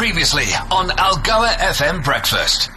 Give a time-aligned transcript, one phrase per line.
[0.00, 2.70] Previously on Algoa FM Breakfast.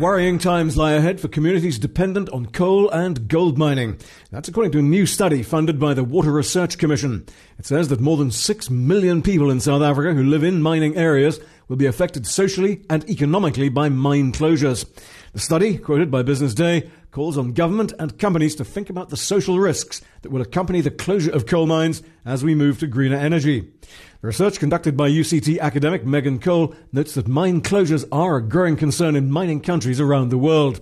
[0.00, 3.98] Worrying times lie ahead for communities dependent on coal and gold mining.
[4.30, 7.26] That's according to a new study funded by the Water Research Commission.
[7.58, 10.96] It says that more than 6 million people in South Africa who live in mining
[10.96, 11.38] areas
[11.68, 14.84] will be affected socially and economically by mine closures.
[15.32, 19.16] The study, quoted by Business Day, calls on government and companies to think about the
[19.16, 23.16] social risks that will accompany the closure of coal mines as we move to greener
[23.16, 23.72] energy.
[24.20, 28.76] The research conducted by UCT academic Megan Cole notes that mine closures are a growing
[28.76, 30.80] concern in mining countries around the world.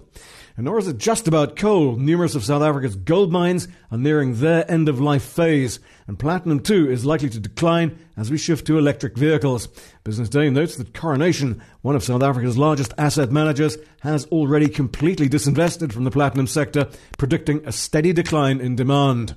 [0.57, 1.97] And nor is it just about coal.
[1.97, 6.61] Numerous of South Africa's gold mines are nearing their end of life phase, and platinum
[6.61, 9.69] too is likely to decline as we shift to electric vehicles.
[10.05, 15.29] Business Day notes that Coronation, one of South Africa's largest asset managers, has already completely
[15.29, 19.35] disinvested from the platinum sector, predicting a steady decline in demand.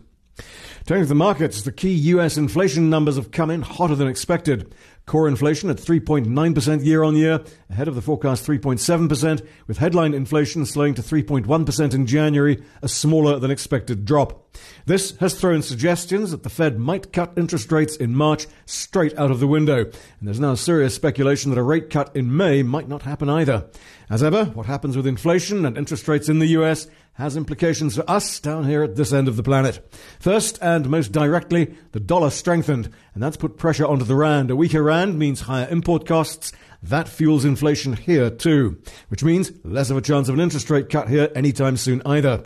[0.86, 4.76] Turning to the markets, the key US inflation numbers have come in hotter than expected.
[5.06, 10.66] Core inflation at 3.9% year on year, ahead of the forecast 3.7%, with headline inflation
[10.66, 14.42] slowing to 3.1% in January, a smaller than expected drop.
[14.88, 19.30] This has thrown suggestions that the Fed might cut interest rates in March straight out
[19.30, 22.88] of the window, and there's now serious speculation that a rate cut in May might
[22.88, 23.70] not happen either.
[24.10, 28.10] As ever, what happens with inflation and interest rates in the US has implications for
[28.10, 29.80] us down here at this end of the planet.
[30.20, 34.52] First and most directly, the dollar strengthened, and that's put pressure onto the rand.
[34.52, 36.52] A weaker rand means higher import costs.
[36.90, 40.88] That fuels inflation here too, which means less of a chance of an interest rate
[40.88, 42.44] cut here anytime soon either.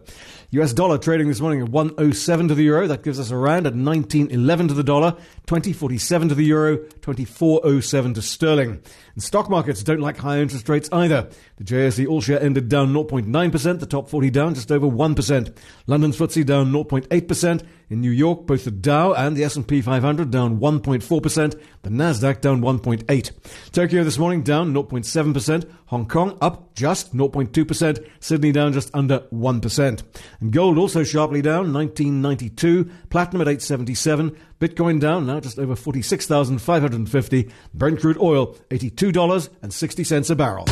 [0.52, 2.88] US dollar trading this morning at 107 to the euro.
[2.88, 5.12] That gives us around at 1911 to the dollar,
[5.46, 8.82] 2047 to the euro, 2407 to sterling.
[9.14, 11.30] And stock markets don't like high interest rates either.
[11.58, 15.58] The JSE All Share ended down 0.9%, the top 40 down just over 1%.
[15.86, 17.64] London's FTSE down 0.8%.
[17.90, 22.62] In New York, both the Dow and the S&P 500 down 1.4%, the Nasdaq down
[22.62, 23.32] 1.8.
[23.72, 30.04] Tokyo this morning down 0.7%, Hong Kong up just 0.2%, Sydney down just under 1%.
[30.40, 37.50] And gold also sharply down 1992, platinum at 877, Bitcoin down now just over 46,550,
[37.74, 40.66] Brent crude oil $82.60 a barrel.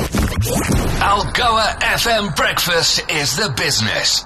[1.02, 4.24] Algoa FM Breakfast is the business.